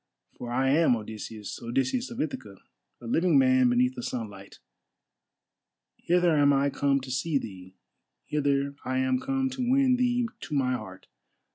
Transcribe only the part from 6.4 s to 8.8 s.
I come to see thee, hither